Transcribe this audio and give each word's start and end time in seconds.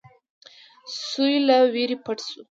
سوی 1.07 1.35
له 1.47 1.57
وېرې 1.73 1.97
پټ 2.05 2.17
شو. 2.29 2.39